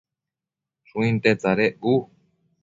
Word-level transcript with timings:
Shuinte 0.87 1.31
tsadec 1.41 1.75
u 1.93 1.95